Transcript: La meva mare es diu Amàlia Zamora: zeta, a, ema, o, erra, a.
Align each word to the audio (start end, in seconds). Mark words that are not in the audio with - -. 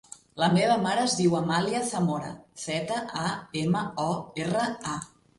La 0.43 0.47
meva 0.51 0.75
mare 0.83 1.01
es 1.09 1.17
diu 1.17 1.35
Amàlia 1.39 1.81
Zamora: 1.89 2.31
zeta, 2.61 2.97
a, 3.25 3.35
ema, 3.61 3.83
o, 4.05 4.15
erra, 4.45 4.65
a. 4.95 4.95